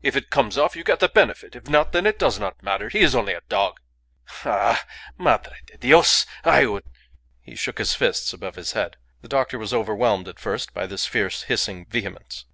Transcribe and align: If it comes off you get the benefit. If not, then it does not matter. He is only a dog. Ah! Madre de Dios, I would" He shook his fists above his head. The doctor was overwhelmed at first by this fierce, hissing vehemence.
If 0.00 0.14
it 0.14 0.30
comes 0.30 0.56
off 0.56 0.76
you 0.76 0.84
get 0.84 1.00
the 1.00 1.08
benefit. 1.08 1.56
If 1.56 1.66
not, 1.66 1.90
then 1.90 2.06
it 2.06 2.20
does 2.20 2.38
not 2.38 2.62
matter. 2.62 2.88
He 2.88 3.00
is 3.00 3.16
only 3.16 3.32
a 3.32 3.40
dog. 3.48 3.80
Ah! 4.44 4.84
Madre 5.18 5.54
de 5.66 5.76
Dios, 5.78 6.24
I 6.44 6.66
would" 6.66 6.84
He 7.42 7.56
shook 7.56 7.78
his 7.78 7.92
fists 7.92 8.32
above 8.32 8.54
his 8.54 8.74
head. 8.74 8.96
The 9.22 9.28
doctor 9.28 9.58
was 9.58 9.74
overwhelmed 9.74 10.28
at 10.28 10.38
first 10.38 10.72
by 10.72 10.86
this 10.86 11.06
fierce, 11.06 11.42
hissing 11.50 11.84
vehemence. 11.86 12.44